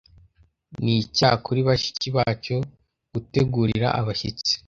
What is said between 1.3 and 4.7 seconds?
kuri bashiki bacu gutegurira abashyitsi